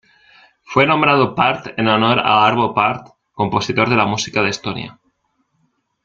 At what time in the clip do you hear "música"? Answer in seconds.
4.07-4.41